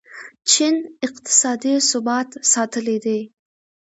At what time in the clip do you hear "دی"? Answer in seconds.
3.03-3.19